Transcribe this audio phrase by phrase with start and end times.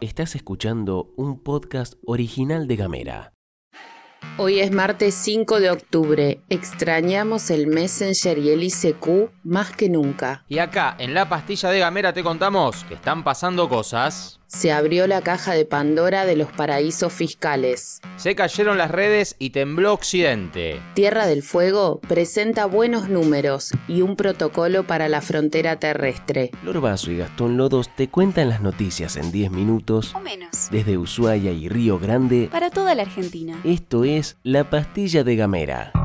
[0.00, 3.32] Estás escuchando un podcast original de Gamera.
[4.38, 6.40] Hoy es martes 5 de octubre.
[6.48, 10.44] Extrañamos el Messenger y el ICQ más que nunca.
[10.48, 14.40] Y acá, en la pastilla de Gamera, te contamos que están pasando cosas.
[14.54, 18.00] Se abrió la caja de Pandora de los paraísos fiscales.
[18.16, 20.80] Se cayeron las redes y tembló Occidente.
[20.94, 26.52] Tierra del Fuego presenta buenos números y un protocolo para la frontera terrestre.
[26.62, 30.68] Lorbazo y Gastón Lodos te cuentan las noticias en 10 minutos O menos.
[30.70, 32.48] desde Ushuaia y Río Grande.
[32.52, 33.60] Para toda la Argentina.
[33.64, 36.03] Esto es La Pastilla de Gamera.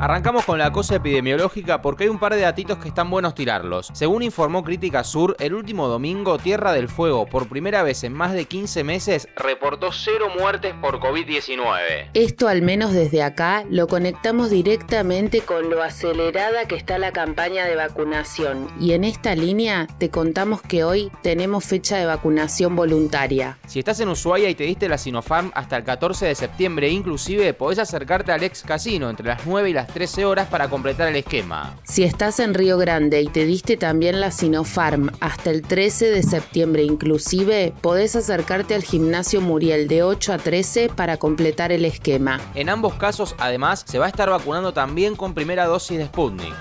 [0.00, 3.90] Arrancamos con la cosa epidemiológica porque hay un par de datitos que están buenos tirarlos.
[3.94, 8.32] Según informó Crítica Sur, el último domingo Tierra del Fuego, por primera vez en más
[8.32, 12.10] de 15 meses, reportó cero muertes por COVID-19.
[12.14, 17.64] Esto al menos desde acá lo conectamos directamente con lo acelerada que está la campaña
[17.64, 23.58] de vacunación y en esta línea te contamos que hoy tenemos fecha de vacunación voluntaria.
[23.66, 27.52] Si estás en Ushuaia y te diste la Sinopharm hasta el 14 de septiembre, inclusive
[27.52, 31.16] podés acercarte al ex casino entre las 9 y las 13 horas para completar el
[31.16, 31.76] esquema.
[31.84, 36.22] Si estás en Río Grande y te diste también la Sinopharm hasta el 13 de
[36.22, 42.40] septiembre inclusive, podés acercarte al gimnasio Muriel de 8 a 13 para completar el esquema.
[42.54, 46.54] En ambos casos, además, se va a estar vacunando también con primera dosis de Sputnik.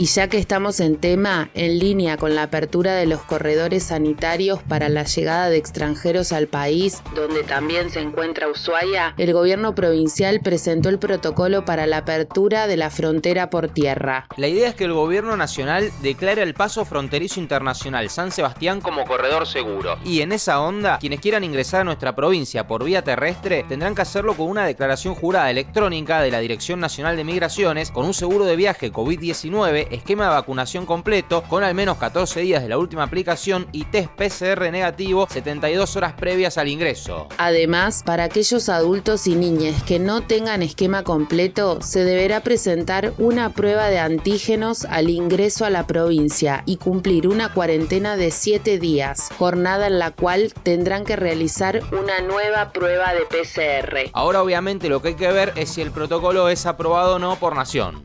[0.00, 4.62] Y ya que estamos en tema, en línea con la apertura de los corredores sanitarios
[4.62, 10.40] para la llegada de extranjeros al país, donde también se encuentra Ushuaia, el gobierno provincial
[10.42, 14.26] presentó el protocolo para la apertura de la frontera por tierra.
[14.38, 19.04] La idea es que el gobierno nacional declare el paso fronterizo internacional San Sebastián como
[19.04, 19.98] corredor seguro.
[20.02, 24.00] Y en esa onda, quienes quieran ingresar a nuestra provincia por vía terrestre tendrán que
[24.00, 28.46] hacerlo con una declaración jurada electrónica de la Dirección Nacional de Migraciones, con un seguro
[28.46, 33.02] de viaje COVID-19, esquema de vacunación completo, con al menos 14 días de la última
[33.02, 37.28] aplicación y test PCR negativo 72 horas previas al ingreso.
[37.38, 43.50] Además, para aquellos adultos y niñas que no tengan esquema completo, se deberá presentar una
[43.50, 49.30] prueba de antígenos al ingreso a la provincia y cumplir una cuarentena de 7 días,
[49.38, 54.10] jornada en la cual tendrán que realizar una nueva prueba de PCR.
[54.12, 57.36] Ahora obviamente lo que hay que ver es si el protocolo es aprobado o no
[57.36, 58.02] por nación.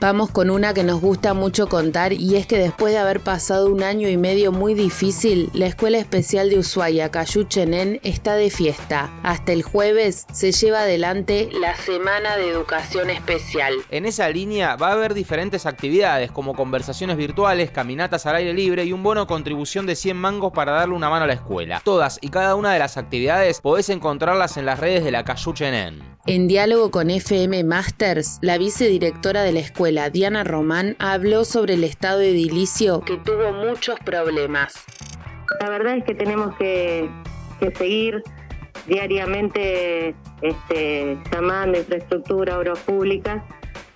[0.00, 3.66] Vamos con una que nos gusta mucho contar y es que después de haber pasado
[3.66, 9.10] un año y medio muy difícil, la Escuela Especial de Ushuaia Cayuchenen está de fiesta.
[9.24, 13.74] Hasta el jueves se lleva adelante la Semana de Educación Especial.
[13.90, 18.84] En esa línea va a haber diferentes actividades como conversaciones virtuales, caminatas al aire libre
[18.84, 21.82] y un bono contribución de 100 mangos para darle una mano a la escuela.
[21.84, 26.18] Todas y cada una de las actividades podés encontrarlas en las redes de la Cayuchenen.
[26.26, 31.84] En diálogo con FM Masters, la vicedirectora de la escuela, Diana Román, habló sobre el
[31.84, 34.84] estado edilicio que tuvo muchos problemas.
[35.60, 37.08] La verdad es que tenemos que,
[37.60, 38.22] que seguir
[38.86, 43.42] diariamente este, llamando infraestructura, obras públicas,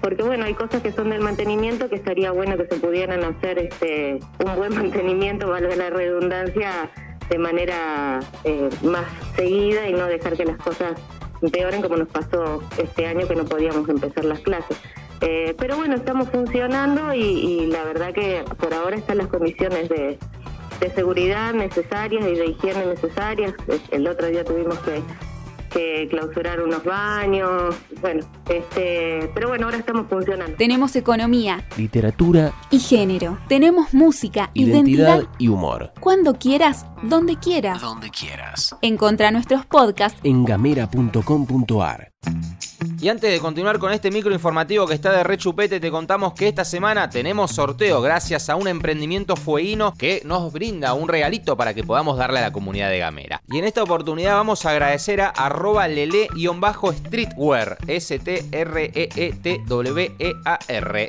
[0.00, 3.58] porque bueno, hay cosas que son del mantenimiento que estaría bueno que se pudieran hacer
[3.58, 6.90] este, un buen mantenimiento, valga la redundancia,
[7.28, 10.92] de manera eh, más seguida y no dejar que las cosas
[11.40, 14.76] empeoren como nos pasó este año que no podíamos empezar las clases.
[15.26, 19.88] Eh, pero bueno, estamos funcionando y, y la verdad que por ahora están las condiciones
[19.88, 20.18] de,
[20.80, 23.54] de seguridad necesarias y de higiene necesarias.
[23.90, 25.02] El otro día tuvimos que,
[25.70, 30.56] que clausurar unos baños, bueno, este, pero bueno, ahora estamos funcionando.
[30.56, 33.38] Tenemos economía Literatura, y género.
[33.48, 35.34] Tenemos música, identidad identidad.
[35.38, 35.92] y humor.
[36.00, 37.80] Cuando quieras, donde quieras.
[37.80, 38.76] Donde quieras.
[38.82, 42.10] Encontra nuestros podcasts En gamera.com.ar.
[43.04, 46.48] Y antes de continuar con este micro informativo que está de rechupete, te contamos que
[46.48, 51.74] esta semana tenemos sorteo gracias a un emprendimiento fueguino que nos brinda un regalito para
[51.74, 53.42] que podamos darle a la comunidad de Gamera.
[53.50, 58.30] Y en esta oportunidad vamos a agradecer a arroba lele-streetwear, S-T-R-E-E-T-W-E-A-R,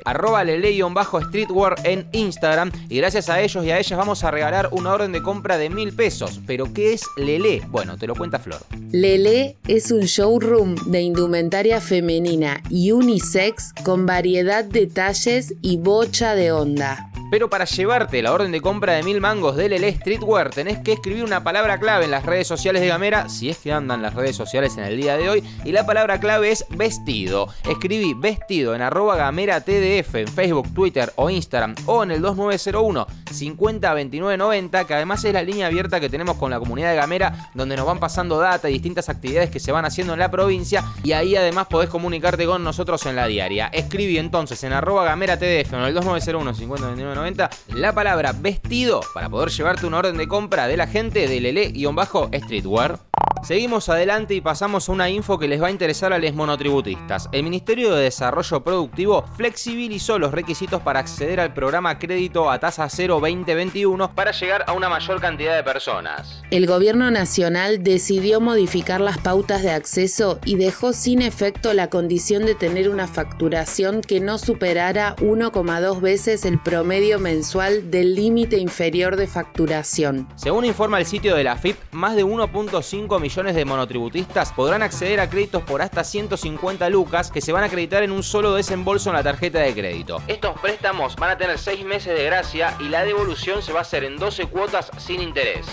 [0.03, 2.73] arroba lele-streetwear en Instagram.
[2.89, 5.69] Y gracias a ellos y a ellas vamos a regalar una orden de compra de
[5.69, 6.41] mil pesos.
[6.45, 7.61] ¿Pero qué es Lele?
[7.69, 8.59] Bueno, te lo cuenta Flor.
[8.91, 16.35] Lele es un showroom de indumentaria femenina y unisex con variedad de talles y bocha
[16.35, 17.14] de onda.
[17.35, 20.93] Pero para llevarte la orden de compra de mil mangos del LL Streetwear tenés que
[20.93, 24.13] escribir una palabra clave en las redes sociales de Gamera, si es que andan las
[24.13, 27.49] redes sociales en el día de hoy, y la palabra clave es vestido.
[27.69, 33.05] Escribí vestido en arroba gamera TDF en Facebook, Twitter o Instagram o en el 2901
[33.29, 37.75] 502990, que además es la línea abierta que tenemos con la comunidad de Gamera, donde
[37.75, 41.11] nos van pasando data y distintas actividades que se van haciendo en la provincia, y
[41.11, 43.67] ahí además podés comunicarte con nosotros en la diaria.
[43.73, 49.49] Escribí entonces en arroba gamera TDF en el 2901 502990 la palabra vestido para poder
[49.49, 52.99] llevarte una orden de compra de la gente del LL-Streetwear.
[53.45, 57.29] Seguimos adelante y pasamos a una info que les va a interesar a los monotributistas.
[57.31, 62.89] El Ministerio de Desarrollo Productivo flexibilizó los requisitos para acceder al programa Crédito a tasa
[62.89, 66.41] 0 2021 para llegar a una mayor cantidad de personas.
[66.49, 72.47] El gobierno nacional decidió modificar las pautas de acceso y dejó sin efecto la condición
[72.47, 79.17] de tener una facturación que no superara 1,2 veces el promedio mensual del límite inferior
[79.17, 80.27] de facturación.
[80.35, 85.19] Según informa el sitio de la FIP, más de 1.5 millones de monotributistas podrán acceder
[85.19, 89.09] a créditos por hasta 150 lucas que se van a acreditar en un solo desembolso
[89.09, 90.21] en la tarjeta de crédito.
[90.27, 93.81] Estos préstamos van a tener 6 meses de gracia y la devolución se va a
[93.81, 95.65] hacer en 12 cuotas sin interés.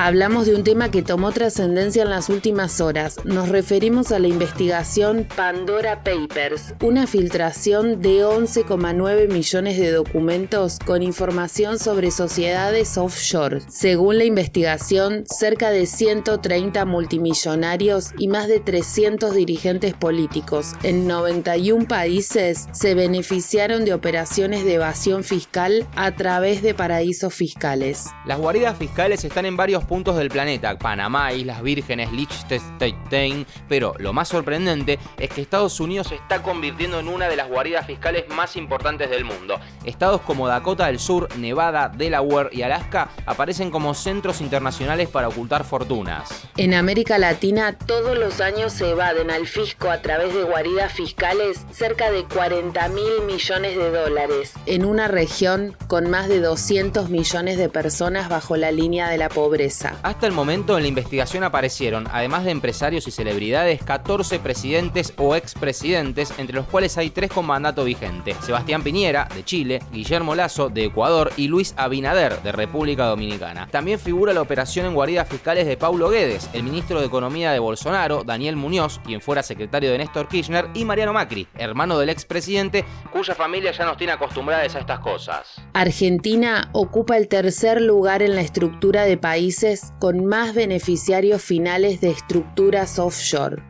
[0.00, 3.16] Hablamos de un tema que tomó trascendencia en las últimas horas.
[3.24, 11.02] Nos referimos a la investigación Pandora Papers, una filtración de 11,9 millones de documentos con
[11.02, 13.60] información sobre sociedades offshore.
[13.66, 21.88] Según la investigación, cerca de 130 multimillonarios y más de 300 dirigentes políticos en 91
[21.88, 28.06] países se beneficiaron de operaciones de evasión fiscal a través de paraísos fiscales.
[28.26, 34.12] Las guaridas fiscales están en varios puntos del planeta, Panamá, Islas Vírgenes, Liechtenstein, pero lo
[34.12, 38.28] más sorprendente es que Estados Unidos se está convirtiendo en una de las guaridas fiscales
[38.28, 39.58] más importantes del mundo.
[39.84, 45.64] Estados como Dakota del Sur, Nevada, Delaware y Alaska aparecen como centros internacionales para ocultar
[45.64, 46.28] fortunas.
[46.56, 51.64] En América Latina todos los años se evaden al fisco a través de guaridas fiscales
[51.70, 57.56] cerca de 40 mil millones de dólares, en una región con más de 200 millones
[57.56, 59.77] de personas bajo la línea de la pobreza.
[59.84, 65.36] Hasta el momento en la investigación aparecieron, además de empresarios y celebridades, 14 presidentes o
[65.36, 68.34] expresidentes, entre los cuales hay tres con mandato vigente.
[68.40, 73.68] Sebastián Piñera, de Chile, Guillermo Lazo, de Ecuador, y Luis Abinader, de República Dominicana.
[73.70, 77.58] También figura la operación en guaridas fiscales de Paulo Guedes, el ministro de Economía de
[77.58, 82.84] Bolsonaro, Daniel Muñoz, quien fuera secretario de Néstor Kirchner, y Mariano Macri, hermano del expresidente,
[83.12, 85.60] cuya familia ya nos tiene acostumbrados a estas cosas.
[85.72, 89.57] Argentina ocupa el tercer lugar en la estructura de países
[89.98, 93.62] con más beneficiarios finales de estructuras offshore.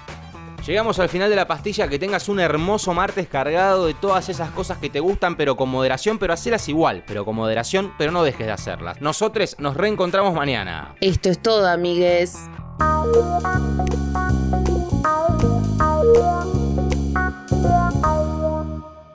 [0.67, 4.51] Llegamos al final de la pastilla, que tengas un hermoso martes cargado de todas esas
[4.51, 8.23] cosas que te gustan, pero con moderación, pero hacerlas igual, pero con moderación, pero no
[8.23, 8.99] dejes de hacerlas.
[9.03, 10.95] Nosotros nos reencontramos mañana.
[11.03, 12.39] Esto es todo, amigues.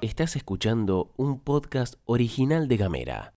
[0.02, 3.34] Estás escuchando un podcast original de Gamera.